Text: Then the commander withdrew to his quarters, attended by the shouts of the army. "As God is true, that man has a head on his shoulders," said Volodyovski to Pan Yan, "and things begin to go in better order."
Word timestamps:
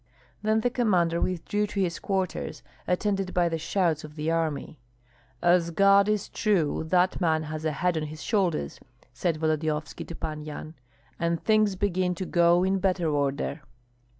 Then 0.41 0.61
the 0.61 0.71
commander 0.71 1.21
withdrew 1.21 1.67
to 1.67 1.79
his 1.79 1.99
quarters, 1.99 2.63
attended 2.87 3.35
by 3.35 3.49
the 3.49 3.59
shouts 3.59 4.03
of 4.03 4.15
the 4.15 4.31
army. 4.31 4.79
"As 5.43 5.69
God 5.69 6.09
is 6.09 6.27
true, 6.27 6.83
that 6.87 7.21
man 7.21 7.43
has 7.43 7.65
a 7.65 7.71
head 7.71 7.95
on 7.97 8.05
his 8.07 8.23
shoulders," 8.23 8.79
said 9.13 9.37
Volodyovski 9.37 10.03
to 10.07 10.15
Pan 10.15 10.41
Yan, 10.41 10.73
"and 11.19 11.39
things 11.43 11.75
begin 11.75 12.15
to 12.15 12.25
go 12.25 12.63
in 12.63 12.79
better 12.79 13.11
order." 13.11 13.61